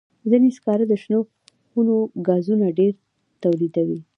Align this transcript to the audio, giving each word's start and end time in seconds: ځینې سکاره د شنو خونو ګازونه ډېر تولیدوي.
ځینې 0.29 0.49
سکاره 0.57 0.85
د 0.87 0.93
شنو 1.01 1.19
خونو 1.69 1.95
ګازونه 2.27 2.65
ډېر 2.79 2.93
تولیدوي. 3.43 3.99